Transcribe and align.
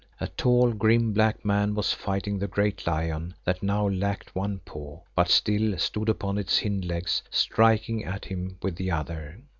A 0.19 0.27
tall, 0.29 0.73
grim, 0.73 1.13
black 1.13 1.45
man 1.45 1.75
was 1.75 1.93
fighting 1.93 2.39
the 2.39 2.47
great 2.47 2.87
lion, 2.87 3.35
that 3.43 3.61
now 3.61 3.87
lacked 3.87 4.33
one 4.33 4.57
paw, 4.65 5.01
but 5.15 5.27
still 5.29 5.77
stood 5.77 6.09
upon 6.09 6.39
its 6.39 6.63
hind 6.63 6.85
legs, 6.85 7.21
striking 7.29 8.03
at 8.03 8.25
him 8.25 8.57
with 8.63 8.77
the 8.77 8.89
other. 8.89 9.37